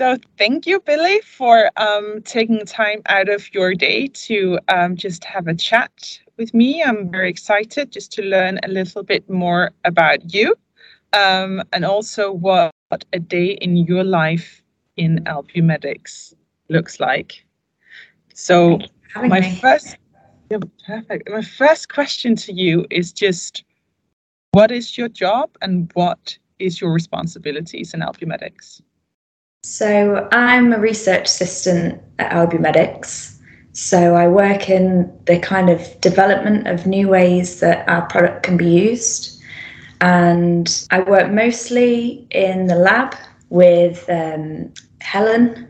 So 0.00 0.16
thank 0.38 0.66
you, 0.66 0.80
Billie, 0.80 1.20
for 1.20 1.70
um, 1.76 2.22
taking 2.22 2.64
time 2.64 3.02
out 3.10 3.28
of 3.28 3.52
your 3.52 3.74
day 3.74 4.06
to 4.06 4.58
um, 4.68 4.96
just 4.96 5.24
have 5.24 5.46
a 5.46 5.54
chat 5.54 6.18
with 6.38 6.54
me. 6.54 6.82
I'm 6.82 7.10
very 7.10 7.28
excited 7.28 7.92
just 7.92 8.10
to 8.12 8.22
learn 8.22 8.58
a 8.62 8.68
little 8.68 9.02
bit 9.02 9.28
more 9.28 9.72
about 9.84 10.32
you 10.32 10.56
um, 11.12 11.62
and 11.74 11.84
also 11.84 12.32
what 12.32 12.72
a 13.12 13.18
day 13.18 13.58
in 13.60 13.76
your 13.76 14.02
life 14.02 14.62
in 14.96 15.22
Albumedix 15.26 16.32
looks 16.70 16.98
like. 16.98 17.44
So 18.32 18.78
my 19.14 19.40
me. 19.40 19.54
first, 19.56 19.98
yeah, 20.50 20.60
perfect. 20.86 21.28
My 21.28 21.42
first 21.42 21.90
question 21.90 22.36
to 22.36 22.54
you 22.54 22.86
is 22.90 23.12
just, 23.12 23.64
what 24.52 24.70
is 24.70 24.96
your 24.96 25.10
job 25.10 25.50
and 25.60 25.90
what 25.92 26.38
is 26.58 26.80
your 26.80 26.90
responsibilities 26.90 27.92
in 27.92 28.00
Albumedix? 28.00 28.80
So 29.62 30.28
I'm 30.32 30.72
a 30.72 30.78
research 30.78 31.26
assistant 31.26 32.00
at 32.18 32.32
Albumedix. 32.32 33.36
So 33.72 34.14
I 34.14 34.26
work 34.26 34.70
in 34.70 35.12
the 35.26 35.38
kind 35.38 35.68
of 35.68 36.00
development 36.00 36.66
of 36.66 36.86
new 36.86 37.08
ways 37.08 37.60
that 37.60 37.88
our 37.88 38.06
product 38.06 38.42
can 38.42 38.56
be 38.56 38.66
used. 38.66 39.40
And 40.00 40.86
I 40.90 41.00
work 41.00 41.30
mostly 41.30 42.26
in 42.30 42.66
the 42.66 42.76
lab 42.76 43.14
with 43.50 44.08
um, 44.08 44.72
Helen, 45.02 45.68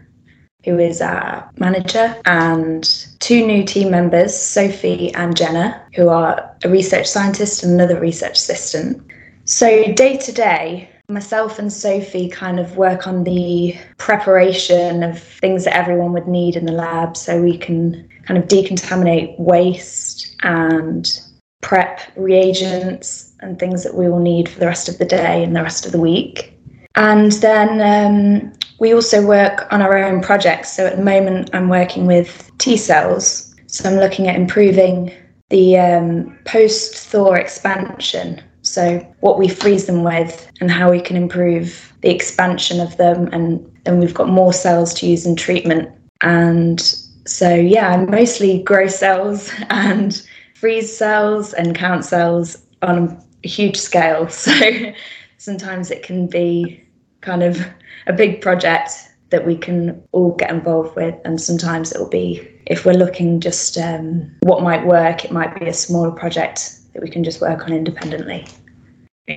who 0.64 0.78
is 0.78 1.00
our 1.00 1.50
manager, 1.56 2.14
and 2.26 2.84
two 3.18 3.44
new 3.44 3.64
team 3.64 3.90
members, 3.90 4.36
Sophie 4.36 5.12
and 5.14 5.36
Jenna, 5.36 5.82
who 5.94 6.08
are 6.08 6.56
a 6.62 6.68
research 6.68 7.08
scientist 7.08 7.64
and 7.64 7.72
another 7.72 7.98
research 7.98 8.38
assistant. 8.38 9.02
So, 9.46 9.92
day 9.94 10.16
to 10.18 10.32
day, 10.32 10.89
Myself 11.10 11.58
and 11.58 11.72
Sophie 11.72 12.28
kind 12.28 12.60
of 12.60 12.76
work 12.76 13.06
on 13.06 13.24
the 13.24 13.76
preparation 13.98 15.02
of 15.02 15.20
things 15.20 15.64
that 15.64 15.76
everyone 15.76 16.12
would 16.12 16.28
need 16.28 16.56
in 16.56 16.66
the 16.66 16.72
lab 16.72 17.16
so 17.16 17.40
we 17.42 17.58
can 17.58 18.08
kind 18.24 18.38
of 18.38 18.48
decontaminate 18.48 19.38
waste 19.38 20.36
and 20.42 21.20
prep 21.62 22.00
reagents 22.16 23.32
and 23.40 23.58
things 23.58 23.82
that 23.82 23.94
we 23.94 24.08
will 24.08 24.20
need 24.20 24.48
for 24.48 24.60
the 24.60 24.66
rest 24.66 24.88
of 24.88 24.98
the 24.98 25.04
day 25.04 25.42
and 25.42 25.54
the 25.54 25.62
rest 25.62 25.84
of 25.84 25.92
the 25.92 26.00
week. 26.00 26.56
And 26.94 27.32
then 27.32 27.80
um, 27.80 28.52
we 28.78 28.94
also 28.94 29.24
work 29.26 29.66
on 29.70 29.82
our 29.82 29.96
own 29.96 30.22
projects. 30.22 30.72
So 30.72 30.86
at 30.86 30.96
the 30.96 31.02
moment, 31.02 31.50
I'm 31.52 31.68
working 31.68 32.06
with 32.06 32.50
T 32.58 32.76
cells. 32.76 33.54
So 33.66 33.88
I'm 33.88 33.96
looking 33.96 34.28
at 34.28 34.36
improving 34.36 35.12
the 35.50 35.78
um, 35.78 36.38
post 36.44 36.94
thaw 36.94 37.32
expansion 37.32 38.42
so, 38.70 39.00
what 39.18 39.36
we 39.36 39.48
freeze 39.48 39.86
them 39.86 40.04
with 40.04 40.48
and 40.60 40.70
how 40.70 40.92
we 40.92 41.00
can 41.00 41.16
improve 41.16 41.92
the 42.02 42.10
expansion 42.10 42.78
of 42.78 42.96
them. 42.98 43.26
And 43.32 43.68
then 43.82 43.98
we've 43.98 44.14
got 44.14 44.28
more 44.28 44.52
cells 44.52 44.94
to 44.94 45.06
use 45.06 45.26
in 45.26 45.34
treatment. 45.34 45.90
And 46.20 46.80
so, 47.26 47.52
yeah, 47.52 47.96
mostly 48.08 48.62
grow 48.62 48.86
cells 48.86 49.50
and 49.70 50.24
freeze 50.54 50.96
cells 50.96 51.52
and 51.52 51.74
count 51.74 52.04
cells 52.04 52.62
on 52.82 53.20
a 53.44 53.48
huge 53.48 53.76
scale. 53.76 54.28
So, 54.38 54.92
sometimes 55.38 55.90
it 55.90 56.04
can 56.04 56.28
be 56.28 56.80
kind 57.22 57.42
of 57.42 57.66
a 58.06 58.12
big 58.12 58.40
project 58.40 58.92
that 59.30 59.44
we 59.44 59.56
can 59.56 60.00
all 60.12 60.32
get 60.36 60.50
involved 60.50 60.94
with. 60.94 61.16
And 61.24 61.40
sometimes 61.40 61.90
it 61.90 61.98
will 61.98 62.08
be, 62.08 62.48
if 62.66 62.84
we're 62.84 62.92
looking 62.92 63.40
just 63.40 63.76
um, 63.78 64.30
what 64.42 64.62
might 64.62 64.86
work, 64.86 65.24
it 65.24 65.32
might 65.32 65.58
be 65.58 65.66
a 65.66 65.74
smaller 65.74 66.12
project 66.12 66.76
that 66.92 67.02
we 67.02 67.08
can 67.08 67.24
just 67.24 67.40
work 67.40 67.64
on 67.64 67.72
independently. 67.72 68.46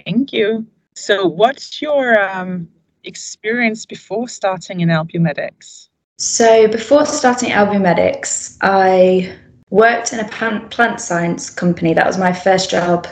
Thank 0.06 0.34
you. 0.34 0.66
So, 0.96 1.28
what's 1.28 1.82
your 1.82 2.20
um, 2.20 2.68
experience 3.04 3.86
before 3.86 4.28
starting 4.28 4.80
in 4.80 4.90
Albumedix? 4.90 5.90
So, 6.18 6.68
before 6.68 7.06
starting 7.06 7.50
Albumedix, 7.50 8.58
I 8.62 9.38
worked 9.70 10.14
in 10.14 10.20
a 10.20 10.28
plant 10.30 11.00
science 11.00 11.50
company. 11.50 11.94
That 11.94 12.08
was 12.08 12.18
my 12.18 12.34
first 12.34 12.72
job 12.72 13.08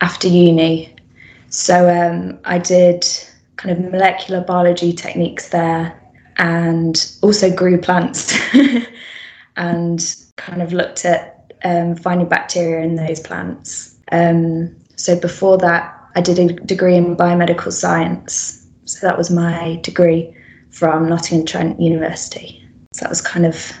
after 0.00 0.26
uni. 0.26 0.96
So, 1.50 1.88
um, 1.88 2.38
I 2.44 2.58
did 2.58 3.06
kind 3.56 3.76
of 3.76 3.92
molecular 3.92 4.40
biology 4.40 4.92
techniques 4.92 5.50
there 5.50 6.00
and 6.36 7.12
also 7.22 7.54
grew 7.54 7.78
plants 7.78 8.36
and 9.56 10.16
kind 10.36 10.62
of 10.62 10.72
looked 10.72 11.04
at 11.04 11.52
um, 11.64 11.94
finding 11.96 12.28
bacteria 12.28 12.84
in 12.84 12.94
those 12.96 13.20
plants. 13.20 13.96
Um, 14.12 14.74
so 14.96 15.18
before 15.18 15.58
that, 15.58 15.97
I 16.18 16.20
did 16.20 16.40
a 16.40 16.52
degree 16.52 16.96
in 16.96 17.16
biomedical 17.16 17.72
science. 17.72 18.66
So 18.86 19.06
that 19.06 19.16
was 19.16 19.30
my 19.30 19.78
degree 19.84 20.34
from 20.70 21.08
Nottingham 21.08 21.46
Trent 21.46 21.80
University. 21.80 22.60
So 22.92 23.02
that 23.02 23.08
was 23.08 23.20
kind 23.20 23.46
of 23.46 23.72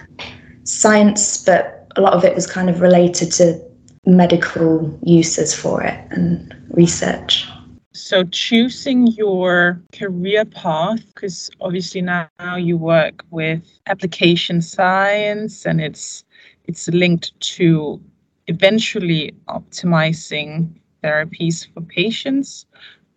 science, 0.62 1.42
but 1.44 1.90
a 1.96 2.00
lot 2.00 2.12
of 2.12 2.24
it 2.24 2.36
was 2.36 2.46
kind 2.46 2.70
of 2.70 2.80
related 2.80 3.32
to 3.32 3.60
medical 4.06 4.96
uses 5.02 5.52
for 5.52 5.82
it 5.82 5.98
and 6.12 6.54
research. 6.70 7.44
So 7.92 8.22
choosing 8.22 9.08
your 9.08 9.82
career 9.92 10.44
path, 10.44 11.04
because 11.06 11.50
obviously 11.60 12.02
now 12.02 12.28
you 12.56 12.76
work 12.76 13.24
with 13.30 13.80
application 13.88 14.62
science 14.62 15.66
and 15.66 15.80
it's 15.80 16.24
it's 16.66 16.86
linked 16.86 17.32
to 17.56 18.00
eventually 18.46 19.34
optimizing 19.48 20.78
therapies 21.02 21.66
for 21.72 21.80
patients 21.80 22.66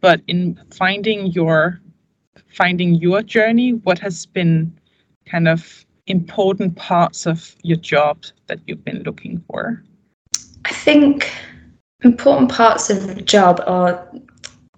but 0.01 0.21
in 0.27 0.59
finding 0.71 1.27
your 1.27 1.79
finding 2.47 2.95
your 2.95 3.21
journey 3.21 3.73
what 3.73 3.99
has 3.99 4.25
been 4.25 4.71
kind 5.25 5.47
of 5.47 5.85
important 6.07 6.75
parts 6.75 7.25
of 7.25 7.55
your 7.63 7.77
job 7.77 8.23
that 8.47 8.59
you've 8.67 8.83
been 8.83 9.03
looking 9.03 9.43
for? 9.47 9.81
I 10.65 10.73
think 10.73 11.31
important 12.01 12.51
parts 12.51 12.89
of 12.89 13.07
the 13.07 13.21
job 13.21 13.61
are 13.67 14.11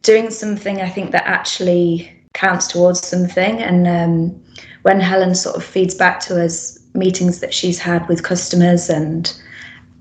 doing 0.02 0.30
something 0.30 0.82
i 0.82 0.90
think 0.90 1.12
that 1.12 1.24
actually 1.26 2.12
counts 2.34 2.68
towards 2.68 3.06
something. 3.08 3.62
And 3.62 3.88
um, 3.88 4.44
when 4.82 5.00
helen 5.00 5.36
sort 5.36 5.56
of 5.56 5.64
feeds 5.64 5.96
back 5.96 6.20
to 6.22 6.44
us 6.44 6.78
meetings 6.94 7.40
that 7.40 7.54
she's 7.54 7.80
had 7.80 8.08
with 8.08 8.24
customers 8.24 8.90
and 8.90 9.32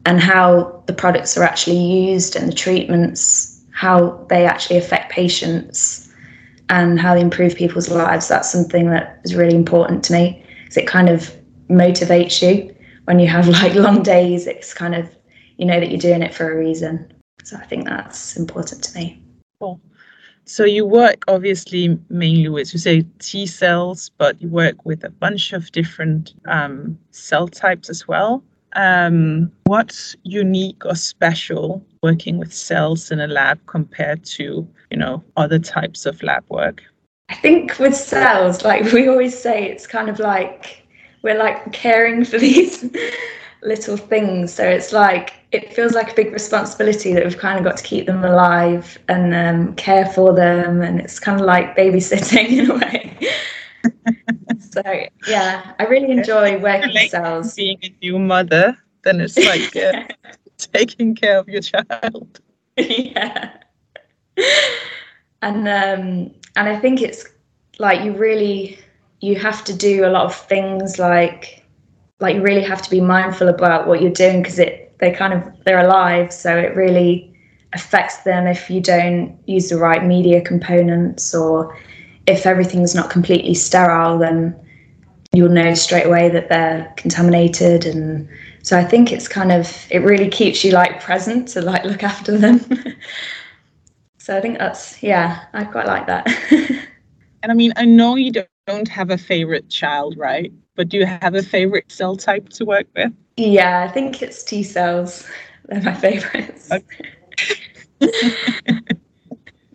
and 0.06 0.20
how 0.20 0.82
the 0.86 0.92
products 0.92 1.36
are 1.36 1.42
actually 1.42 1.78
used 1.78 2.36
and 2.36 2.48
the 2.48 2.54
treatments, 2.54 3.62
how 3.72 4.24
they 4.28 4.46
actually 4.46 4.76
affect 4.78 5.12
patients 5.12 6.12
and 6.68 7.00
how 7.00 7.14
they 7.14 7.20
improve 7.20 7.54
people's 7.54 7.88
lives. 7.88 8.28
That's 8.28 8.50
something 8.50 8.90
that 8.90 9.20
is 9.24 9.34
really 9.34 9.54
important 9.54 10.02
to 10.04 10.12
me 10.12 10.44
because 10.62 10.76
it 10.76 10.86
kind 10.86 11.08
of 11.08 11.34
motivates 11.68 12.42
you 12.42 12.74
when 13.04 13.18
you 13.18 13.28
have 13.28 13.48
like 13.60 13.74
long 13.74 14.02
days. 14.02 14.46
It's 14.46 14.74
kind 14.74 14.94
of, 14.94 15.08
you 15.56 15.66
know, 15.66 15.78
that 15.78 15.90
you're 15.90 15.98
doing 15.98 16.22
it 16.22 16.34
for 16.34 16.52
a 16.52 16.58
reason. 16.58 17.12
So 17.44 17.56
I 17.56 17.64
think 17.66 17.84
that's 17.84 18.36
important 18.36 18.82
to 18.84 18.98
me. 18.98 19.22
Cool. 19.60 19.80
So 20.44 20.64
you 20.64 20.84
work 20.84 21.24
obviously 21.28 21.98
mainly 22.08 22.48
with, 22.48 22.72
you 22.72 22.80
say 22.80 23.04
T 23.20 23.46
cells, 23.46 24.10
but 24.18 24.40
you 24.42 24.48
work 24.48 24.84
with 24.84 25.04
a 25.04 25.10
bunch 25.10 25.52
of 25.52 25.70
different 25.72 26.34
um, 26.46 26.98
cell 27.10 27.46
types 27.46 27.88
as 27.88 28.08
well. 28.08 28.42
Um, 28.74 29.52
what's 29.64 30.16
unique 30.22 30.84
or 30.84 30.94
special 30.94 31.84
working 32.02 32.38
with 32.38 32.52
cells 32.52 33.10
in 33.10 33.20
a 33.20 33.26
lab 33.26 33.60
compared 33.66 34.24
to, 34.24 34.66
you 34.90 34.96
know, 34.96 35.22
other 35.36 35.58
types 35.58 36.06
of 36.06 36.22
lab 36.22 36.44
work? 36.48 36.82
I 37.28 37.34
think 37.34 37.78
with 37.78 37.94
cells, 37.94 38.64
like 38.64 38.92
we 38.92 39.08
always 39.08 39.38
say, 39.38 39.64
it's 39.64 39.86
kind 39.86 40.08
of 40.08 40.18
like 40.18 40.86
we're 41.22 41.38
like 41.38 41.72
caring 41.72 42.24
for 42.24 42.38
these 42.48 42.84
little 43.62 43.96
things. 43.96 44.52
So 44.52 44.64
it's 44.64 44.92
like 44.92 45.34
it 45.52 45.72
feels 45.72 45.92
like 45.92 46.12
a 46.12 46.14
big 46.14 46.32
responsibility 46.32 47.12
that 47.14 47.24
we've 47.24 47.38
kind 47.38 47.58
of 47.58 47.64
got 47.64 47.76
to 47.76 47.84
keep 47.84 48.06
them 48.06 48.24
alive 48.24 48.98
and 49.08 49.34
um, 49.34 49.74
care 49.76 50.06
for 50.06 50.34
them, 50.34 50.82
and 50.82 51.00
it's 51.00 51.18
kind 51.18 51.40
of 51.40 51.46
like 51.46 51.76
babysitting 51.76 52.48
in 52.58 52.70
a 52.70 52.74
way. 52.74 53.18
so 54.72 54.82
yeah, 55.28 55.74
I 55.78 55.84
really 55.84 56.10
enjoy 56.10 56.58
working 56.58 56.94
with 56.94 57.10
cells. 57.10 57.54
Being 57.54 57.78
a 57.82 57.94
new 58.00 58.18
mother, 58.18 58.76
then 59.04 59.20
it's 59.20 59.36
like 59.36 59.76
uh, 59.76 60.04
taking 60.56 61.14
care 61.14 61.38
of 61.38 61.48
your 61.48 61.60
child. 61.60 62.40
yeah. 62.76 63.52
And 65.42 65.68
um, 65.68 66.34
and 66.56 66.68
I 66.68 66.78
think 66.78 67.02
it's 67.02 67.26
like 67.78 68.02
you 68.02 68.12
really 68.12 68.78
you 69.20 69.36
have 69.36 69.64
to 69.64 69.76
do 69.76 70.06
a 70.06 70.10
lot 70.10 70.24
of 70.24 70.34
things 70.34 70.98
like 70.98 71.64
like 72.20 72.36
you 72.36 72.42
really 72.42 72.62
have 72.62 72.80
to 72.82 72.90
be 72.90 73.00
mindful 73.00 73.48
about 73.48 73.86
what 73.86 74.00
you're 74.00 74.10
doing 74.10 74.42
because 74.42 74.58
it 74.58 74.96
they 74.98 75.10
kind 75.10 75.32
of 75.32 75.42
they're 75.64 75.84
alive 75.84 76.32
so 76.32 76.56
it 76.56 76.76
really 76.76 77.28
affects 77.72 78.18
them 78.18 78.46
if 78.46 78.70
you 78.70 78.80
don't 78.80 79.36
use 79.46 79.70
the 79.70 79.76
right 79.76 80.04
media 80.04 80.40
components 80.40 81.34
or 81.34 81.76
if 82.26 82.46
everything's 82.46 82.94
not 82.94 83.10
completely 83.10 83.54
sterile, 83.54 84.18
then 84.18 84.54
you'll 85.32 85.48
know 85.48 85.74
straight 85.74 86.06
away 86.06 86.28
that 86.28 86.48
they're 86.48 86.92
contaminated. 86.96 87.86
And 87.86 88.28
so 88.62 88.78
I 88.78 88.84
think 88.84 89.12
it's 89.12 89.28
kind 89.28 89.50
of, 89.50 89.86
it 89.90 89.98
really 89.98 90.28
keeps 90.28 90.62
you 90.62 90.72
like 90.72 91.00
present 91.00 91.48
to 91.48 91.62
like 91.62 91.84
look 91.84 92.02
after 92.02 92.36
them. 92.36 92.60
so 94.18 94.36
I 94.36 94.40
think 94.40 94.58
that's, 94.58 95.02
yeah, 95.02 95.44
I 95.52 95.64
quite 95.64 95.86
like 95.86 96.06
that. 96.06 96.28
and 97.42 97.50
I 97.50 97.54
mean, 97.54 97.72
I 97.76 97.84
know 97.84 98.16
you 98.16 98.32
don't 98.66 98.88
have 98.88 99.10
a 99.10 99.18
favorite 99.18 99.68
child, 99.68 100.16
right? 100.16 100.52
But 100.76 100.88
do 100.88 100.98
you 100.98 101.06
have 101.06 101.34
a 101.34 101.42
favorite 101.42 101.90
cell 101.90 102.16
type 102.16 102.48
to 102.50 102.64
work 102.64 102.86
with? 102.94 103.12
Yeah, 103.36 103.82
I 103.82 103.88
think 103.92 104.22
it's 104.22 104.42
T 104.42 104.62
cells. 104.62 105.26
They're 105.66 105.82
my 105.82 105.94
favorites. 105.94 106.70
Okay. 106.70 107.12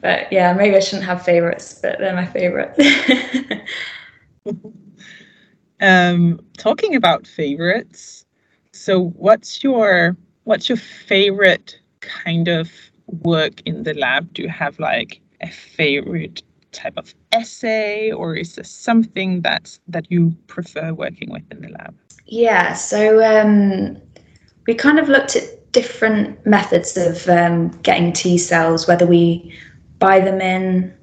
But 0.07 0.31
yeah, 0.31 0.53
maybe 0.53 0.77
I 0.77 0.79
shouldn't 0.79 1.03
have 1.03 1.21
favorites, 1.25 1.79
but 1.81 1.99
they're 1.99 2.15
my 2.15 2.25
favorite. 2.25 2.73
um, 5.81 6.39
talking 6.57 6.95
about 6.95 7.27
favorites, 7.27 8.25
so 8.71 9.09
what's 9.17 9.61
your 9.65 10.15
what's 10.45 10.69
your 10.69 10.77
favorite 10.77 11.77
kind 11.99 12.47
of 12.47 12.71
work 13.07 13.59
in 13.65 13.83
the 13.83 13.95
lab? 13.95 14.33
Do 14.33 14.43
you 14.43 14.47
have 14.47 14.79
like 14.79 15.19
a 15.41 15.51
favorite 15.51 16.41
type 16.71 16.93
of 16.95 17.13
assay 17.33 18.09
or 18.09 18.33
is 18.33 18.55
there 18.55 18.63
something 18.63 19.41
that 19.41 19.77
that 19.89 20.09
you 20.09 20.33
prefer 20.47 20.93
working 20.93 21.29
with 21.31 21.43
in 21.51 21.59
the 21.59 21.67
lab? 21.67 21.93
Yeah, 22.27 22.75
so 22.75 23.21
um, 23.25 24.01
we 24.67 24.73
kind 24.73 24.99
of 24.99 25.09
looked 25.09 25.35
at 25.35 25.57
different 25.73 26.45
methods 26.45 26.95
of 26.95 27.27
um, 27.27 27.71
getting 27.81 28.13
T 28.13 28.37
cells, 28.37 28.87
whether 28.87 29.05
we 29.05 29.53
buy 29.99 30.19
them 30.19 30.41
in 30.41 30.93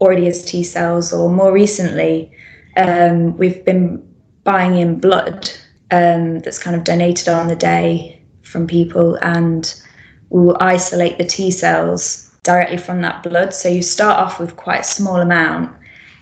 already 0.00 0.26
as 0.26 0.44
T 0.44 0.64
cells 0.64 1.12
or 1.12 1.30
more 1.30 1.52
recently, 1.52 2.32
um, 2.76 3.36
we've 3.36 3.64
been 3.64 4.02
buying 4.44 4.76
in 4.76 4.98
blood 4.98 5.50
um, 5.90 6.40
that's 6.40 6.58
kind 6.58 6.74
of 6.74 6.84
donated 6.84 7.28
on 7.28 7.48
the 7.48 7.56
day 7.56 8.20
from 8.42 8.66
people 8.66 9.16
and 9.22 9.80
we'll 10.30 10.56
isolate 10.60 11.18
the 11.18 11.24
T 11.24 11.50
cells 11.50 12.30
directly 12.42 12.78
from 12.78 13.02
that 13.02 13.22
blood. 13.22 13.54
So 13.54 13.68
you 13.68 13.82
start 13.82 14.18
off 14.18 14.40
with 14.40 14.56
quite 14.56 14.80
a 14.80 14.84
small 14.84 15.20
amount, 15.20 15.74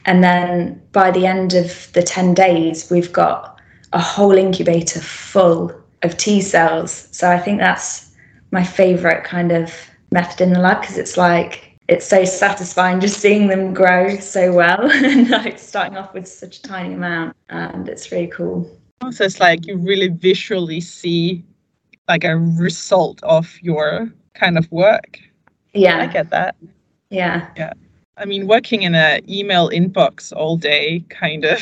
and 0.05 0.23
then 0.23 0.83
by 0.93 1.11
the 1.11 1.27
end 1.27 1.55
of 1.55 1.91
the 1.93 2.03
10 2.03 2.35
days, 2.35 2.91
we've 2.91 3.13
got 3.13 3.61
a 3.93 4.01
whole 4.01 4.37
incubator 4.37 5.01
full 5.01 5.73
of 6.03 6.17
T 6.17 6.41
cells. 6.41 7.09
So 7.13 7.31
I 7.31 7.39
think 7.39 7.59
that's 7.59 8.13
my 8.51 8.65
favorite 8.65 9.25
kind 9.25 9.53
of 9.53 9.73
method 10.11 10.41
in 10.41 10.53
the 10.53 10.61
lab 10.61 10.81
because 10.81 10.99
it's 10.99 11.17
like 11.17 11.70
it's 11.91 12.07
so 12.07 12.25
satisfying 12.25 13.01
just 13.01 13.19
seeing 13.19 13.49
them 13.49 13.75
grow 13.75 14.17
so 14.21 14.53
well 14.53 14.89
and 14.93 15.29
like 15.29 15.59
starting 15.59 15.99
off 15.99 16.15
with 16.15 16.27
such 16.27 16.59
a 16.59 16.63
tiny 16.63 16.95
amount 16.95 17.37
and 17.49 17.89
it's 17.89 18.13
really 18.13 18.29
cool. 18.29 18.71
So 19.11 19.25
it's 19.25 19.41
like 19.41 19.67
you 19.67 19.77
really 19.77 20.09
visually 20.09 20.81
see 20.81 21.45
like 22.07 22.23
a 22.23 22.37
result 22.37 23.21
of 23.25 23.59
your 23.61 24.09
kind 24.35 24.57
of 24.57 24.71
work. 24.71 25.19
Yeah. 25.75 25.99
I 26.03 26.07
get 26.07 26.31
that. 26.31 26.55
Yeah. 27.11 27.49
Yeah. 27.57 27.73
I 28.17 28.25
mean, 28.25 28.47
working 28.47 28.83
in 28.83 28.95
an 28.95 29.29
email 29.29 29.69
inbox 29.71 30.33
all 30.33 30.57
day, 30.57 31.05
kind 31.09 31.45
of 31.45 31.61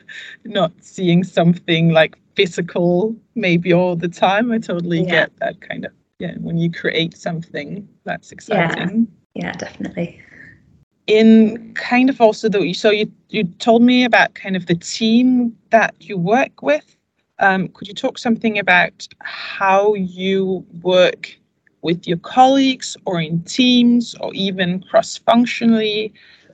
not 0.44 0.72
seeing 0.80 1.24
something 1.24 1.90
like 1.90 2.18
physical 2.34 3.16
maybe 3.34 3.72
all 3.72 3.96
the 3.96 4.08
time. 4.08 4.52
I 4.52 4.58
totally 4.58 5.04
yeah. 5.04 5.10
get 5.10 5.36
that 5.38 5.60
kind 5.62 5.86
of, 5.86 5.92
yeah, 6.18 6.34
when 6.38 6.58
you 6.58 6.70
create 6.70 7.16
something, 7.16 7.88
that's 8.04 8.30
exciting. 8.30 9.08
Yeah, 9.08 9.19
yeah 9.34 9.52
definitely. 9.52 10.20
In 11.06 11.74
kind 11.74 12.08
of 12.08 12.20
also 12.20 12.48
the, 12.48 12.72
so 12.72 12.90
you, 12.90 13.10
you 13.30 13.44
told 13.44 13.82
me 13.82 14.04
about 14.04 14.34
kind 14.34 14.54
of 14.54 14.66
the 14.66 14.76
team 14.76 15.56
that 15.70 15.94
you 15.98 16.16
work 16.16 16.62
with. 16.62 16.96
Um, 17.40 17.68
could 17.68 17.88
you 17.88 17.94
talk 17.94 18.18
something 18.18 18.58
about 18.58 19.08
how 19.20 19.94
you 19.94 20.64
work 20.82 21.36
with 21.82 22.06
your 22.06 22.18
colleagues 22.18 22.96
or 23.06 23.20
in 23.20 23.42
teams 23.44 24.14
or 24.20 24.32
even 24.34 24.82
cross 24.84 25.16
functionally? 25.16 26.12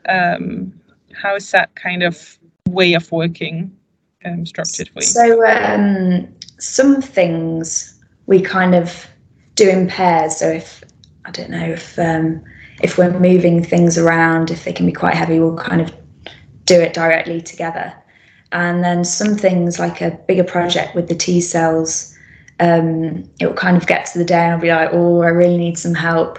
Um, 0.09 0.73
how 1.13 1.35
is 1.35 1.51
that 1.51 1.75
kind 1.75 2.03
of 2.03 2.39
way 2.69 2.95
of 2.95 3.11
working 3.11 3.77
um, 4.25 4.47
structured 4.47 4.89
for 4.89 5.01
you? 5.01 5.07
So, 5.07 5.47
um, 5.47 6.29
some 6.59 7.03
things 7.03 8.01
we 8.27 8.41
kind 8.41 8.75
of 8.75 9.07
do 9.55 9.69
in 9.69 9.89
pairs. 9.89 10.37
So, 10.37 10.49
if 10.49 10.85
I 11.25 11.31
don't 11.31 11.51
know 11.51 11.67
if 11.67 11.99
um, 11.99 12.45
if 12.83 12.99
we're 12.99 13.19
moving 13.19 13.63
things 13.63 13.97
around, 13.99 14.51
if 14.51 14.65
they 14.65 14.73
can 14.73 14.87
be 14.87 14.93
quite 14.93 15.15
heavy, 15.15 15.41
we'll 15.41 15.57
kind 15.57 15.81
of 15.81 15.95
do 16.65 16.81
it 16.81 16.95
directly 16.95 17.41
together. 17.41 17.95
And 18.53 18.85
then 18.85 19.05
some 19.05 19.37
things 19.37 19.79
like 19.79 20.01
a 20.01 20.19
bigger 20.29 20.45
project 20.45 20.95
with 20.95 21.09
the 21.09 21.15
T 21.15 21.41
cells, 21.41 22.17
um, 22.61 23.29
it 23.41 23.47
will 23.47 23.55
kind 23.55 23.77
of 23.77 23.87
get 23.87 24.07
to 24.07 24.19
the 24.19 24.25
day 24.25 24.45
and 24.45 24.55
I'll 24.55 24.61
be 24.61 24.71
like, 24.71 24.91
oh, 24.93 25.23
I 25.23 25.29
really 25.29 25.59
need 25.59 25.79
some 25.79 25.95
help. 25.95 26.39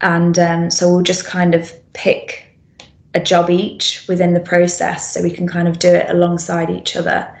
And 0.00 0.38
um, 0.38 0.70
so 0.70 0.88
we'll 0.90 1.02
just 1.02 1.24
kind 1.24 1.54
of 1.54 1.72
pick 1.92 2.44
a 3.14 3.20
job 3.20 3.50
each 3.50 4.06
within 4.08 4.34
the 4.34 4.40
process 4.40 5.12
so 5.12 5.22
we 5.22 5.30
can 5.30 5.48
kind 5.48 5.66
of 5.66 5.78
do 5.78 5.88
it 5.88 6.08
alongside 6.10 6.70
each 6.70 6.94
other. 6.94 7.34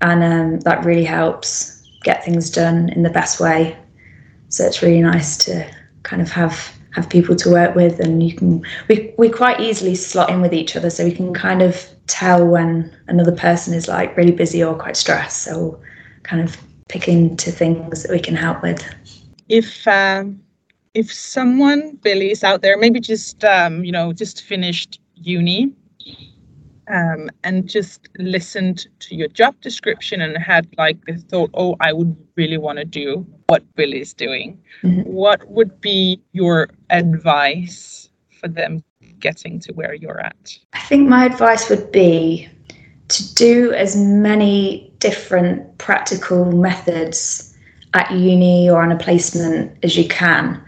And 0.00 0.22
um, 0.22 0.60
that 0.60 0.84
really 0.84 1.04
helps 1.04 1.82
get 2.02 2.24
things 2.24 2.50
done 2.50 2.90
in 2.90 3.02
the 3.02 3.10
best 3.10 3.40
way. 3.40 3.76
So 4.48 4.64
it's 4.64 4.82
really 4.82 5.00
nice 5.00 5.36
to 5.38 5.68
kind 6.02 6.20
of 6.20 6.30
have 6.30 6.72
have 6.94 7.08
people 7.10 7.34
to 7.34 7.50
work 7.50 7.74
with 7.74 8.00
and 8.00 8.22
you 8.22 8.34
can 8.34 8.64
we, 8.88 9.12
we 9.18 9.28
quite 9.28 9.60
easily 9.60 9.94
slot 9.94 10.30
in 10.30 10.40
with 10.40 10.54
each 10.54 10.76
other 10.76 10.90
so 10.90 11.04
we 11.04 11.12
can 11.12 11.34
kind 11.34 11.60
of 11.60 11.86
tell 12.06 12.46
when 12.46 12.94
another 13.08 13.32
person 13.32 13.74
is 13.74 13.88
like 13.88 14.16
really 14.16 14.32
busy 14.32 14.62
or 14.62 14.74
quite 14.74 14.96
stressed. 14.96 15.42
So 15.42 15.80
kind 16.22 16.42
of 16.42 16.56
pick 16.88 17.08
into 17.08 17.50
things 17.50 18.02
that 18.02 18.12
we 18.12 18.20
can 18.20 18.36
help 18.36 18.62
with. 18.62 18.82
If 19.48 19.86
um, 19.88 20.40
if 20.94 21.12
someone 21.12 21.98
billie 22.02 22.30
is 22.30 22.44
out 22.44 22.62
there 22.62 22.78
maybe 22.78 23.00
just 23.00 23.44
um, 23.44 23.84
you 23.84 23.92
know 23.92 24.12
just 24.12 24.42
finished 24.42 25.00
uni 25.16 25.72
um, 26.88 27.30
and 27.42 27.68
just 27.68 28.08
listened 28.18 28.86
to 29.00 29.14
your 29.14 29.28
job 29.28 29.58
description 29.60 30.20
and 30.20 30.36
had 30.36 30.68
like 30.76 31.02
the 31.06 31.16
thought, 31.16 31.50
oh, 31.54 31.76
I 31.80 31.92
would 31.92 32.16
really 32.36 32.58
want 32.58 32.78
to 32.78 32.84
do 32.84 33.26
what 33.48 33.62
Bill 33.74 33.92
is 33.92 34.12
doing, 34.12 34.60
mm-hmm. 34.82 35.02
what 35.02 35.48
would 35.48 35.80
be 35.80 36.20
your 36.32 36.70
advice 36.90 38.08
for 38.40 38.48
them 38.48 38.82
getting 39.20 39.58
to 39.60 39.72
where 39.72 39.94
you're 39.94 40.20
at? 40.20 40.58
I 40.72 40.80
think 40.80 41.08
my 41.08 41.24
advice 41.24 41.70
would 41.70 41.90
be 41.92 42.48
to 43.08 43.34
do 43.34 43.72
as 43.72 43.96
many 43.96 44.92
different 44.98 45.78
practical 45.78 46.50
methods 46.52 47.54
at 47.92 48.10
uni 48.10 48.68
or 48.68 48.82
on 48.82 48.90
a 48.90 48.96
placement 48.96 49.76
as 49.84 49.96
you 49.96 50.08
can 50.08 50.60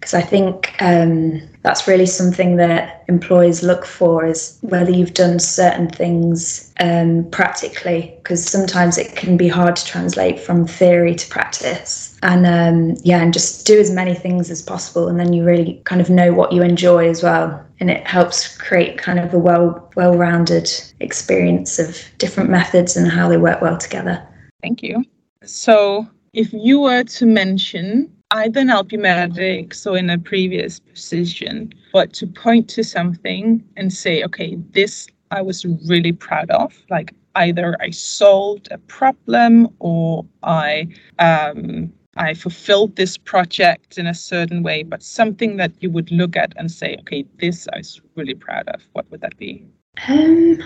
because 0.00 0.14
I 0.14 0.22
think 0.22 0.74
um, 0.80 1.42
that's 1.62 1.86
really 1.86 2.06
something 2.06 2.56
that 2.56 3.04
employers 3.08 3.62
look 3.62 3.84
for 3.84 4.24
is 4.24 4.58
whether 4.62 4.90
you've 4.90 5.14
done 5.14 5.38
certain 5.38 5.88
things 5.88 6.72
um, 6.80 7.28
practically, 7.30 8.14
because 8.16 8.44
sometimes 8.44 8.96
it 8.96 9.14
can 9.14 9.36
be 9.36 9.48
hard 9.48 9.76
to 9.76 9.84
translate 9.84 10.40
from 10.40 10.66
theory 10.66 11.14
to 11.14 11.28
practice. 11.28 12.18
And 12.22 12.46
um, 12.46 12.96
yeah, 13.02 13.20
and 13.20 13.32
just 13.32 13.66
do 13.66 13.78
as 13.78 13.90
many 13.90 14.14
things 14.14 14.50
as 14.50 14.62
possible, 14.62 15.08
and 15.08 15.20
then 15.20 15.32
you 15.32 15.44
really 15.44 15.80
kind 15.84 16.00
of 16.00 16.08
know 16.08 16.32
what 16.32 16.52
you 16.52 16.62
enjoy 16.62 17.08
as 17.08 17.22
well. 17.22 17.64
And 17.80 17.90
it 17.90 18.06
helps 18.06 18.56
create 18.58 18.98
kind 18.98 19.18
of 19.18 19.32
a 19.34 19.38
well 19.38 19.90
well-rounded 19.96 20.70
experience 21.00 21.78
of 21.78 21.98
different 22.18 22.50
methods 22.50 22.96
and 22.96 23.10
how 23.10 23.28
they 23.28 23.38
work 23.38 23.60
well 23.60 23.78
together. 23.78 24.26
Thank 24.62 24.82
you. 24.82 25.04
So, 25.44 26.08
if 26.32 26.52
you 26.52 26.80
were 26.80 27.04
to 27.04 27.26
mention 27.26 28.14
either 28.32 28.60
in 28.60 28.68
Albumedix 28.68 29.86
or 29.86 29.96
in 29.96 30.10
a 30.10 30.18
previous 30.18 30.80
position, 30.80 31.72
but 31.92 32.12
to 32.14 32.26
point 32.26 32.68
to 32.70 32.84
something 32.84 33.64
and 33.76 33.92
say, 33.92 34.22
okay, 34.24 34.56
this 34.70 35.08
I 35.30 35.42
was 35.42 35.64
really 35.88 36.12
proud 36.12 36.50
of. 36.50 36.74
Like 36.90 37.14
either 37.36 37.76
I 37.80 37.90
solved 37.90 38.68
a 38.70 38.78
problem 38.78 39.68
or 39.78 40.26
I 40.42 40.88
um, 41.18 41.92
I 42.16 42.34
fulfilled 42.34 42.96
this 42.96 43.16
project 43.16 43.96
in 43.96 44.06
a 44.06 44.14
certain 44.14 44.62
way, 44.62 44.82
but 44.82 45.02
something 45.02 45.56
that 45.56 45.72
you 45.80 45.90
would 45.90 46.10
look 46.10 46.36
at 46.36 46.52
and 46.56 46.70
say, 46.70 46.96
okay, 47.00 47.24
this 47.38 47.68
I 47.72 47.78
was 47.78 48.00
really 48.16 48.34
proud 48.34 48.68
of. 48.68 48.82
What 48.92 49.10
would 49.10 49.20
that 49.20 49.36
be? 49.36 49.64
Um, 50.08 50.58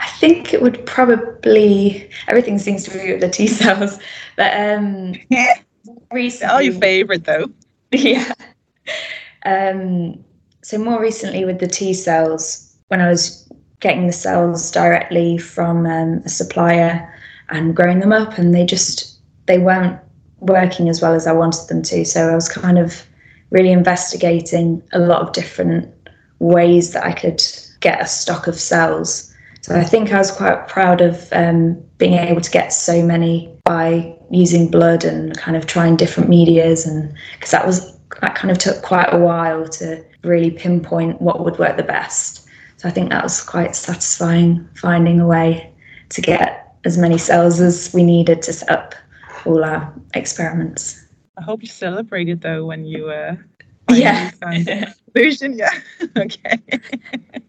I 0.00 0.08
think 0.18 0.52
it 0.52 0.62
would 0.62 0.84
probably 0.86 2.10
everything 2.28 2.58
seems 2.58 2.84
to 2.84 2.90
be 2.90 3.12
with 3.12 3.20
the 3.20 3.28
T 3.28 3.46
cells, 3.46 3.98
but 4.36 4.52
um, 4.58 5.14
recently. 6.12 6.54
Oh, 6.54 6.58
your 6.58 6.74
favorite 6.74 7.24
though. 7.24 7.50
Yeah. 7.92 8.32
Um, 9.44 10.24
so 10.62 10.78
more 10.78 11.00
recently 11.00 11.44
with 11.44 11.58
the 11.58 11.66
T 11.66 11.92
cells, 11.92 12.76
when 12.88 13.00
I 13.00 13.08
was 13.08 13.50
getting 13.80 14.06
the 14.06 14.12
cells 14.12 14.70
directly 14.70 15.38
from 15.38 15.86
um, 15.86 16.22
a 16.24 16.28
supplier 16.28 17.12
and 17.48 17.74
growing 17.74 17.98
them 17.98 18.12
up, 18.12 18.38
and 18.38 18.54
they 18.54 18.64
just 18.64 19.18
they 19.46 19.58
weren't 19.58 19.98
working 20.38 20.88
as 20.88 21.02
well 21.02 21.14
as 21.14 21.26
I 21.26 21.32
wanted 21.32 21.68
them 21.68 21.82
to. 21.82 22.04
So 22.04 22.28
I 22.28 22.34
was 22.34 22.48
kind 22.48 22.78
of 22.78 23.04
really 23.50 23.72
investigating 23.72 24.82
a 24.92 24.98
lot 24.98 25.22
of 25.22 25.32
different 25.32 25.92
ways 26.38 26.92
that 26.92 27.04
I 27.04 27.12
could 27.12 27.42
get 27.80 28.00
a 28.00 28.06
stock 28.06 28.46
of 28.46 28.54
cells. 28.54 29.34
So 29.62 29.74
I 29.74 29.84
think 29.84 30.12
I 30.12 30.18
was 30.18 30.30
quite 30.30 30.68
proud 30.68 31.00
of 31.00 31.28
um, 31.32 31.82
being 31.98 32.14
able 32.14 32.40
to 32.40 32.50
get 32.50 32.72
so 32.72 33.04
many 33.04 33.49
by 33.64 34.16
using 34.30 34.70
blood 34.70 35.04
and 35.04 35.36
kind 35.36 35.56
of 35.56 35.66
trying 35.66 35.96
different 35.96 36.28
medias 36.28 36.86
and 36.86 37.12
because 37.34 37.50
that 37.50 37.66
was 37.66 37.96
that 38.20 38.34
kind 38.34 38.50
of 38.50 38.58
took 38.58 38.82
quite 38.82 39.12
a 39.12 39.18
while 39.18 39.68
to 39.68 40.04
really 40.24 40.50
pinpoint 40.50 41.20
what 41.20 41.44
would 41.44 41.58
work 41.58 41.76
the 41.76 41.82
best 41.82 42.46
So 42.76 42.88
I 42.88 42.90
think 42.92 43.10
that 43.10 43.22
was 43.22 43.42
quite 43.42 43.76
satisfying 43.76 44.68
finding 44.74 45.20
a 45.20 45.26
way 45.26 45.72
to 46.10 46.20
get 46.20 46.74
as 46.84 46.98
many 46.98 47.18
cells 47.18 47.60
as 47.60 47.92
we 47.92 48.02
needed 48.02 48.42
to 48.42 48.52
set 48.52 48.70
up 48.70 48.94
all 49.46 49.64
our 49.64 49.92
experiments. 50.14 51.06
I 51.38 51.42
hope 51.42 51.62
you 51.62 51.68
celebrated 51.68 52.40
though 52.40 52.66
when 52.66 52.84
you 52.84 53.10
uh 53.10 53.36
yeah 53.90 54.30
conclusion. 55.12 55.58
Yeah. 55.58 55.80
okay. 56.16 56.58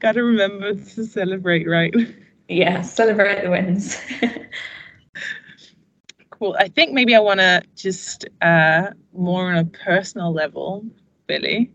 Gotta 0.00 0.22
remember 0.22 0.74
to 0.74 1.04
celebrate, 1.04 1.66
right? 1.66 1.94
Yeah, 2.48 2.82
celebrate 2.82 3.42
the 3.42 3.50
wins. 3.50 3.96
cool. 6.30 6.56
I 6.58 6.68
think 6.68 6.92
maybe 6.92 7.14
I 7.14 7.20
want 7.20 7.40
to 7.40 7.62
just 7.76 8.26
uh, 8.42 8.90
more 9.12 9.50
on 9.50 9.58
a 9.58 9.64
personal 9.64 10.32
level, 10.32 10.84
Billie, 11.26 11.70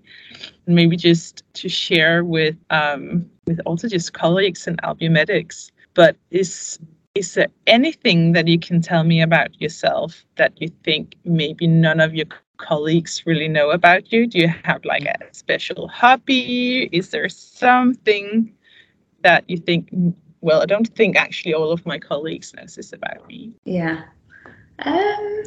and 0.65 0.75
maybe 0.75 0.95
just 0.95 1.43
to 1.53 1.69
share 1.69 2.23
with 2.23 2.55
um, 2.69 3.25
with 3.45 3.59
also 3.65 3.87
just 3.87 4.13
colleagues 4.13 4.67
and 4.67 4.81
Albumedix. 4.81 5.71
But 5.93 6.15
is 6.31 6.79
is 7.15 7.33
there 7.35 7.47
anything 7.67 8.31
that 8.33 8.47
you 8.47 8.59
can 8.59 8.81
tell 8.81 9.03
me 9.03 9.21
about 9.21 9.59
yourself 9.61 10.25
that 10.37 10.53
you 10.59 10.69
think 10.83 11.15
maybe 11.25 11.67
none 11.67 11.99
of 11.99 12.15
your 12.15 12.25
colleagues 12.57 13.23
really 13.25 13.47
know 13.47 13.69
about 13.71 14.11
you? 14.11 14.27
Do 14.27 14.39
you 14.39 14.47
have 14.63 14.83
like 14.85 15.05
a 15.05 15.15
special 15.31 15.87
hobby? 15.87 16.89
Is 16.91 17.11
there 17.11 17.29
something 17.29 18.51
that 19.21 19.43
you 19.47 19.57
think? 19.57 19.89
Well, 20.43 20.61
I 20.61 20.65
don't 20.65 20.89
think 20.89 21.15
actually 21.15 21.53
all 21.53 21.71
of 21.71 21.85
my 21.85 21.97
colleagues 21.97 22.53
know 22.53 22.63
this 22.63 22.91
about 22.91 23.25
me. 23.29 23.53
Yeah. 23.63 24.03
Um, 24.79 25.43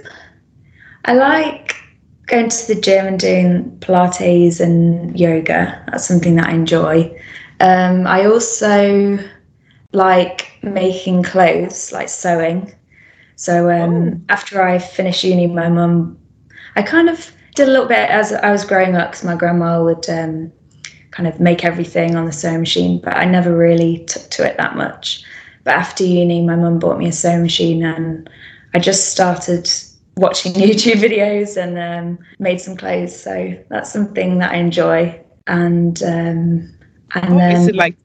I 1.05 1.13
like 1.13 1.77
going 2.25 2.49
to 2.49 2.67
the 2.67 2.81
gym 2.81 3.07
and 3.07 3.21
doing 3.21 3.77
Pilates 3.81 4.59
and 4.59 5.19
yoga. 5.21 5.85
That's 5.91 6.09
something 6.09 6.37
that 6.37 6.49
I 6.49 6.53
enjoy. 6.53 7.15
Um, 7.61 8.07
I 8.07 8.25
also 8.25 9.19
like 9.93 10.51
making 10.63 11.25
clothes, 11.25 11.93
like 11.93 12.09
sewing. 12.09 12.75
So 13.37 13.71
um, 13.71 14.15
oh. 14.15 14.21
after 14.31 14.63
I 14.63 14.79
finished 14.79 15.23
uni, 15.25 15.47
my 15.47 15.69
mum, 15.69 16.19
I 16.75 16.81
kind 16.81 17.11
of 17.11 17.31
did 17.55 17.69
a 17.69 17.71
little 17.71 17.87
bit 17.87 18.09
as 18.09 18.33
I 18.33 18.51
was 18.51 18.65
growing 18.65 18.97
up 18.97 19.11
because 19.11 19.25
my 19.25 19.37
grandma 19.37 19.85
would 19.85 20.09
um, 20.09 20.51
kind 21.11 21.29
of 21.29 21.41
make 21.41 21.65
everything 21.65 22.17
on 22.17 22.27
the 22.27 22.33
sewing 22.33 22.61
machine, 22.61 22.99
but 22.99 23.17
I 23.17 23.25
never 23.25 23.57
really 23.57 24.05
took 24.07 24.29
to 24.31 24.47
it 24.47 24.57
that 24.57 24.77
much. 24.77 25.25
But 25.65 25.75
after 25.75 26.05
uni, 26.05 26.43
my 26.43 26.57
mum 26.57 26.79
bought 26.79 26.99
me 26.99 27.09
a 27.09 27.13
sewing 27.13 27.43
machine 27.43 27.85
and 27.85 28.29
I 28.75 28.79
just 28.79 29.11
started 29.11 29.69
watching 30.17 30.53
YouTube 30.55 31.01
videos 31.01 31.57
and 31.57 31.79
um, 31.79 32.25
made 32.39 32.61
some 32.61 32.77
clothes. 32.77 33.19
So 33.19 33.57
that's 33.69 33.93
something 33.93 34.39
that 34.39 34.53
I 34.53 34.57
enjoy. 34.57 35.21
And 35.47 36.03
um, 36.03 36.77
and 37.15 37.35
oh, 37.35 37.39
then 37.39 37.57
is 37.57 37.69
it 37.69 37.77
like 37.77 37.97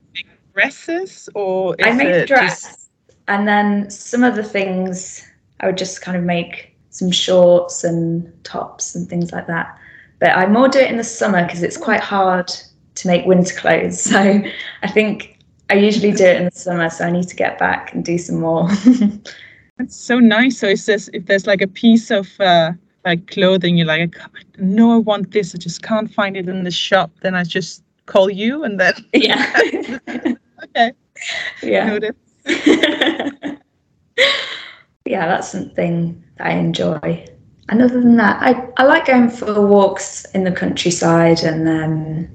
dresses 0.54 1.30
or 1.34 1.76
I 1.84 1.92
make 1.94 2.08
a 2.08 2.26
dress, 2.26 2.62
just... 2.62 2.90
and 3.28 3.48
then 3.48 3.90
some 3.90 4.24
of 4.24 4.36
the 4.36 4.44
things 4.44 5.28
I 5.60 5.68
would 5.68 5.78
just 5.78 6.02
kind 6.02 6.18
of 6.18 6.24
make 6.24 6.76
some 6.92 7.12
shorts 7.12 7.84
and 7.84 8.32
tops 8.44 8.96
and 8.96 9.10
things 9.10 9.32
like 9.32 9.48
that. 9.48 9.78
But 10.20 10.38
I 10.38 10.46
more 10.46 10.68
do 10.68 10.80
it 10.80 10.92
in 10.92 10.98
the 10.98 11.04
summer 11.04 11.44
because 11.44 11.64
it's 11.64 11.78
quite 11.78 12.02
hard 12.02 12.52
to 12.96 13.08
make 13.08 13.26
winter 13.26 13.56
clothes. 13.56 14.02
So 14.12 14.42
I 14.84 14.88
think 14.92 15.40
I 15.70 15.76
usually 15.76 16.12
do 16.12 16.26
it 16.26 16.38
in 16.38 16.46
the 16.46 16.52
summer. 16.52 16.90
So 16.90 17.06
I 17.06 17.12
need 17.12 17.28
to 17.28 17.36
get 17.36 17.58
back 17.58 17.94
and 17.94 18.04
do 18.04 18.18
some 18.18 18.40
more. 18.40 18.70
That's 19.78 19.96
so 19.96 20.20
nice. 20.20 20.60
So 20.60 20.68
it 20.68 20.80
says 20.80 21.10
if 21.14 21.26
there's 21.26 21.48
like 21.48 21.62
a 21.62 21.68
piece 21.68 22.12
of 22.12 22.28
uh, 22.40 22.74
like 23.06 23.28
clothing, 23.28 23.78
you're 23.78 23.88
like, 23.88 24.18
I 24.20 24.28
know 24.58 24.94
I 24.94 24.98
want 24.98 25.32
this, 25.32 25.56
I 25.56 25.58
just 25.58 25.82
can't 25.82 26.12
find 26.14 26.36
it 26.38 26.50
in 26.50 26.64
the 26.64 26.72
shop. 26.72 27.12
Then 27.22 27.36
I 27.36 27.44
just 27.44 27.84
call 28.12 28.30
you 28.30 28.64
and 28.64 28.80
then 28.80 28.94
yeah 29.14 29.98
okay 30.64 30.92
yeah 31.64 31.98
yeah 35.06 35.28
that's 35.28 35.52
something 35.52 36.22
that 36.38 36.48
i 36.48 36.52
enjoy 36.52 37.26
and 37.70 37.82
other 37.82 38.02
than 38.02 38.18
that 38.18 38.42
i, 38.42 38.68
I 38.78 38.84
like 38.86 39.06
going 39.06 39.30
for 39.30 39.66
walks 39.66 40.26
in 40.34 40.44
the 40.44 40.52
countryside 40.52 41.40
and 41.40 41.68
um, 41.70 42.28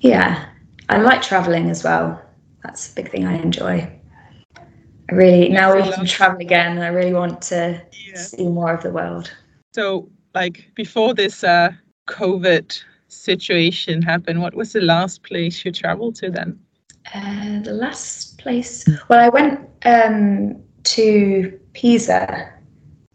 yeah 0.00 0.46
i 0.88 0.98
like 0.98 1.22
traveling 1.22 1.70
as 1.70 1.84
well 1.84 2.20
that's 2.62 2.92
a 2.92 2.94
big 2.94 3.10
thing 3.10 3.26
i 3.26 3.34
enjoy 3.34 3.90
i 5.10 5.14
really 5.14 5.48
now 5.48 5.74
we 5.74 5.82
can 5.82 6.04
travel 6.06 6.40
again 6.40 6.78
i 6.78 6.88
really 6.88 7.14
want 7.14 7.40
to 7.40 7.80
yeah. 8.06 8.16
see 8.16 8.48
more 8.48 8.72
of 8.72 8.82
the 8.82 8.90
world 8.90 9.30
so 9.72 10.08
like 10.34 10.70
before 10.74 11.14
this 11.14 11.44
uh 11.44 11.70
covid 12.06 12.82
situation 13.08 14.02
happened, 14.02 14.40
what 14.40 14.54
was 14.54 14.72
the 14.72 14.80
last 14.80 15.22
place 15.22 15.64
you 15.64 15.72
traveled 15.72 16.14
to 16.16 16.30
then? 16.30 16.58
Uh, 17.14 17.60
the 17.60 17.72
last 17.72 18.38
place, 18.38 18.86
well, 19.08 19.18
I 19.18 19.28
went 19.30 19.60
um, 19.84 20.62
to 20.84 21.58
Pisa 21.72 22.52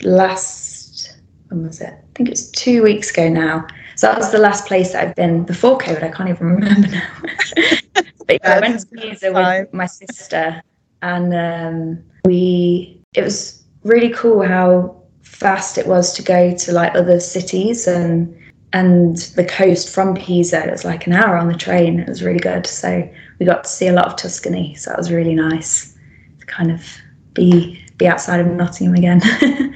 last, 0.01 1.17
when 1.47 1.63
was 1.63 1.79
it? 1.79 1.93
I 1.93 2.07
think 2.15 2.29
it 2.29 2.31
was 2.31 2.51
two 2.51 2.83
weeks 2.83 3.11
ago 3.11 3.29
now. 3.29 3.67
So 3.95 4.07
that 4.07 4.17
was 4.17 4.31
the 4.31 4.39
last 4.39 4.65
place 4.65 4.93
that 4.93 5.07
I've 5.07 5.15
been 5.15 5.43
before 5.43 5.77
COVID. 5.77 6.03
I 6.03 6.09
can't 6.09 6.29
even 6.29 6.47
remember 6.47 6.87
now. 6.87 7.11
but 8.27 8.39
yeah, 8.41 8.55
I 8.55 8.59
went 8.59 8.79
to 8.81 8.87
Pisa 8.87 9.31
with 9.31 9.73
my 9.73 9.85
sister, 9.85 10.61
and 11.01 11.33
um, 11.33 12.03
we. 12.25 12.99
It 13.13 13.23
was 13.23 13.63
really 13.83 14.09
cool 14.09 14.41
how 14.41 14.95
fast 15.21 15.77
it 15.77 15.85
was 15.85 16.13
to 16.13 16.23
go 16.23 16.55
to 16.55 16.71
like 16.71 16.95
other 16.95 17.19
cities 17.19 17.87
and 17.87 18.35
and 18.73 19.17
the 19.35 19.45
coast 19.45 19.89
from 19.89 20.15
Pisa. 20.15 20.65
It 20.65 20.71
was 20.71 20.83
like 20.83 21.05
an 21.05 21.13
hour 21.13 21.37
on 21.37 21.47
the 21.47 21.57
train. 21.57 21.99
It 21.99 22.09
was 22.09 22.23
really 22.23 22.39
good. 22.39 22.65
So 22.65 23.07
we 23.39 23.45
got 23.45 23.63
to 23.63 23.69
see 23.69 23.87
a 23.87 23.93
lot 23.93 24.07
of 24.07 24.15
Tuscany. 24.15 24.73
So 24.75 24.89
that 24.89 24.97
was 24.97 25.11
really 25.11 25.35
nice 25.35 25.95
to 26.39 26.45
kind 26.47 26.71
of 26.71 26.83
be 27.33 27.79
be 27.97 28.07
outside 28.07 28.39
of 28.39 28.47
Nottingham 28.47 28.95
again. 28.95 29.21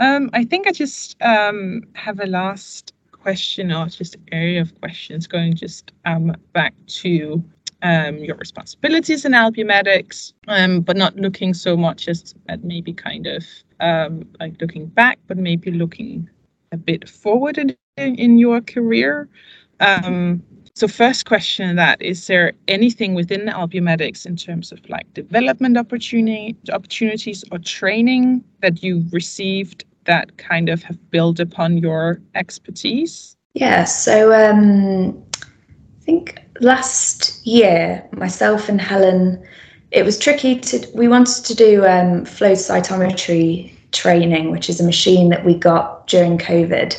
um, 0.00 0.30
I 0.32 0.44
think 0.44 0.66
I 0.66 0.72
just 0.72 1.20
um, 1.22 1.82
have 1.94 2.20
a 2.20 2.26
last 2.26 2.92
question 3.12 3.72
or 3.72 3.86
just 3.86 4.16
area 4.32 4.60
of 4.60 4.78
questions 4.80 5.26
going 5.26 5.54
just 5.54 5.92
um, 6.04 6.34
back 6.52 6.74
to 6.86 7.42
um, 7.82 8.18
your 8.18 8.36
responsibilities 8.36 9.24
in 9.24 9.32
Albumedix, 9.32 10.32
um, 10.48 10.80
but 10.80 10.96
not 10.96 11.16
looking 11.16 11.54
so 11.54 11.76
much 11.76 12.08
as 12.08 12.34
at 12.48 12.64
maybe 12.64 12.92
kind 12.92 13.26
of 13.26 13.44
um, 13.80 14.28
like 14.40 14.60
looking 14.60 14.86
back, 14.86 15.18
but 15.26 15.36
maybe 15.36 15.70
looking 15.70 16.28
a 16.72 16.76
bit 16.76 17.08
forward 17.08 17.58
in, 17.58 17.76
in 17.96 18.38
your 18.38 18.60
career. 18.60 19.28
Um, 19.80 20.42
so 20.74 20.86
first 20.86 21.26
question 21.26 21.74
that 21.76 22.00
is 22.00 22.28
there 22.28 22.52
anything 22.68 23.14
within 23.14 23.46
Albumedix 23.46 24.26
in 24.26 24.36
terms 24.36 24.70
of 24.70 24.78
like 24.88 25.12
development 25.12 25.76
opportunity 25.76 26.56
opportunities 26.72 27.44
or 27.50 27.58
training 27.58 28.44
that 28.62 28.82
you 28.82 29.04
received 29.10 29.84
that 30.08 30.36
kind 30.38 30.68
of 30.68 30.82
have 30.82 30.98
built 31.10 31.38
upon 31.38 31.78
your 31.78 32.20
expertise? 32.34 33.36
Yeah, 33.54 33.84
so 33.84 34.32
um, 34.32 35.22
I 35.40 36.04
think 36.04 36.42
last 36.60 37.46
year 37.46 38.04
myself 38.12 38.68
and 38.68 38.80
Helen 38.80 39.40
it 39.90 40.04
was 40.04 40.18
tricky 40.18 40.58
to 40.60 40.86
we 40.94 41.08
wanted 41.08 41.44
to 41.44 41.54
do 41.54 41.86
um, 41.86 42.24
flow 42.24 42.52
cytometry 42.52 43.72
training 43.92 44.50
which 44.50 44.68
is 44.68 44.80
a 44.80 44.84
machine 44.84 45.28
that 45.30 45.44
we 45.44 45.54
got 45.54 46.06
during 46.06 46.36
covid 46.36 46.96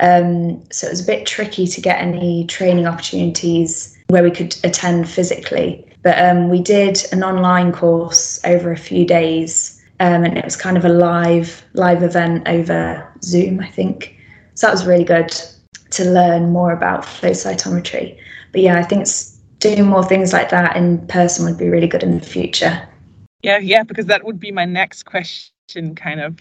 um, 0.00 0.62
so 0.70 0.86
it 0.86 0.90
was 0.90 1.02
a 1.02 1.06
bit 1.06 1.26
tricky 1.26 1.66
to 1.66 1.80
get 1.80 2.00
any 2.00 2.46
training 2.46 2.86
opportunities 2.86 3.96
where 4.08 4.22
we 4.22 4.30
could 4.30 4.56
attend 4.64 5.08
physically 5.08 5.84
but 6.02 6.18
um, 6.18 6.48
we 6.48 6.60
did 6.60 7.00
an 7.12 7.24
online 7.24 7.72
course 7.72 8.40
over 8.44 8.70
a 8.70 8.76
few 8.76 9.06
days 9.06 9.77
um, 10.00 10.24
and 10.24 10.38
it 10.38 10.44
was 10.44 10.56
kind 10.56 10.76
of 10.76 10.84
a 10.84 10.88
live 10.88 11.64
live 11.74 12.02
event 12.02 12.48
over 12.48 13.10
zoom 13.22 13.60
i 13.60 13.68
think. 13.68 14.16
So 14.54 14.66
that 14.66 14.72
was 14.72 14.86
really 14.86 15.04
good 15.04 15.32
to 15.90 16.04
learn 16.04 16.50
more 16.50 16.72
about 16.72 17.04
flow 17.04 17.30
cytometry. 17.30 18.18
But 18.52 18.62
yeah 18.62 18.78
i 18.78 18.82
think 18.82 19.02
it's 19.02 19.38
doing 19.58 19.86
more 19.86 20.04
things 20.04 20.32
like 20.32 20.50
that 20.50 20.76
in 20.76 21.06
person 21.08 21.44
would 21.44 21.58
be 21.58 21.68
really 21.68 21.88
good 21.88 22.02
in 22.02 22.18
the 22.18 22.24
future. 22.24 22.88
Yeah, 23.42 23.58
yeah, 23.58 23.82
because 23.82 24.06
that 24.06 24.24
would 24.24 24.40
be 24.40 24.50
my 24.50 24.64
next 24.64 25.04
question 25.04 25.94
kind 25.94 26.20
of 26.20 26.38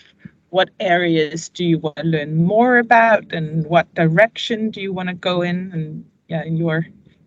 what 0.49 0.69
areas 0.79 1.49
do 1.49 1.65
you 1.65 1.77
want 1.77 1.97
to 1.97 2.03
learn 2.03 2.35
more 2.35 2.77
about 2.77 3.25
and 3.33 3.65
what 3.65 3.93
direction 3.95 4.71
do 4.71 4.81
you 4.81 4.93
want 4.93 5.09
to 5.09 5.13
go 5.13 5.41
in 5.41 5.71
and 5.73 6.05
yeah 6.29 6.43
in 6.43 6.55
your 6.55 6.77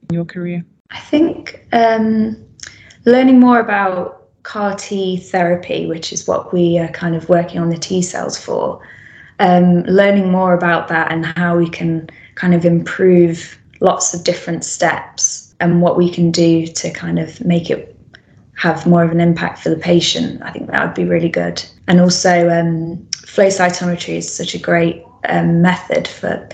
in 0.08 0.14
your 0.14 0.24
career? 0.24 0.64
I 0.90 1.00
think 1.00 1.66
um, 1.72 2.36
learning 3.04 3.38
more 3.38 3.60
about 3.60 4.19
CAR 4.42 4.74
T 4.74 5.18
therapy, 5.18 5.86
which 5.86 6.12
is 6.12 6.26
what 6.26 6.52
we 6.52 6.78
are 6.78 6.88
kind 6.88 7.14
of 7.14 7.28
working 7.28 7.60
on 7.60 7.70
the 7.70 7.78
T 7.78 8.02
cells 8.02 8.38
for, 8.38 8.80
um, 9.38 9.82
learning 9.84 10.30
more 10.30 10.54
about 10.54 10.88
that 10.88 11.10
and 11.10 11.26
how 11.26 11.56
we 11.56 11.68
can 11.68 12.08
kind 12.34 12.54
of 12.54 12.64
improve 12.64 13.58
lots 13.80 14.14
of 14.14 14.24
different 14.24 14.64
steps 14.64 15.54
and 15.60 15.82
what 15.82 15.96
we 15.96 16.10
can 16.10 16.30
do 16.30 16.66
to 16.66 16.90
kind 16.90 17.18
of 17.18 17.40
make 17.44 17.70
it 17.70 17.96
have 18.54 18.86
more 18.86 19.02
of 19.02 19.10
an 19.10 19.20
impact 19.20 19.58
for 19.58 19.70
the 19.70 19.76
patient, 19.76 20.42
I 20.42 20.50
think 20.50 20.66
that 20.70 20.84
would 20.84 20.94
be 20.94 21.04
really 21.04 21.30
good. 21.30 21.64
And 21.88 21.98
also, 21.98 22.50
um, 22.50 23.08
flow 23.26 23.46
cytometry 23.46 24.16
is 24.16 24.30
such 24.30 24.54
a 24.54 24.58
great 24.58 25.02
um, 25.28 25.62
method 25.62 26.06
for 26.06 26.46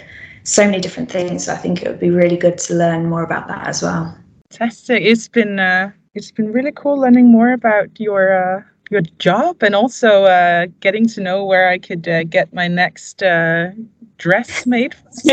so 0.44 0.64
many 0.64 0.80
different 0.80 1.10
things. 1.10 1.48
I 1.48 1.56
think 1.56 1.82
it 1.82 1.88
would 1.88 1.98
be 1.98 2.10
really 2.10 2.36
good 2.36 2.58
to 2.58 2.74
learn 2.74 3.06
more 3.06 3.24
about 3.24 3.48
that 3.48 3.66
as 3.66 3.82
well. 3.82 4.16
Fantastic! 4.50 5.02
It's 5.02 5.26
been 5.26 5.58
uh, 5.58 5.90
it's 6.16 6.30
been 6.30 6.52
really 6.52 6.72
cool 6.72 6.98
learning 6.98 7.30
more 7.30 7.52
about 7.52 8.00
your 8.00 8.32
uh, 8.32 8.62
your 8.90 9.02
job 9.18 9.62
and 9.62 9.74
also 9.74 10.24
uh, 10.24 10.66
getting 10.80 11.06
to 11.08 11.20
know 11.20 11.44
where 11.44 11.68
I 11.68 11.78
could 11.78 12.08
uh, 12.08 12.24
get 12.24 12.52
my 12.54 12.68
next 12.68 13.22
uh, 13.22 13.70
dress 14.18 14.66
made. 14.66 14.94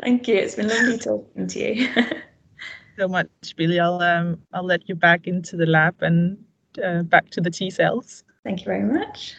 Thank 0.00 0.28
you. 0.28 0.34
It's 0.36 0.54
been 0.54 0.68
lovely 0.68 0.98
talking 0.98 1.46
to 1.46 1.58
you. 1.58 1.88
so 2.98 3.08
much, 3.08 3.28
Billie. 3.56 3.78
I'll 3.78 4.00
um, 4.00 4.38
I'll 4.52 4.64
let 4.64 4.88
you 4.88 4.94
back 4.94 5.26
into 5.26 5.56
the 5.56 5.66
lab 5.66 5.94
and 6.00 6.38
uh, 6.82 7.02
back 7.02 7.30
to 7.30 7.40
the 7.40 7.50
T 7.50 7.70
cells. 7.70 8.24
Thank 8.44 8.60
you 8.60 8.64
very 8.64 8.84
much. 8.84 9.34